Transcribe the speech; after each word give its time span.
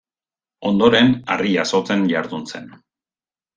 Ondoren, 0.69 1.11
harri 1.35 1.53
jasotzen 1.59 2.09
jardun 2.17 2.49
zen. 2.57 2.69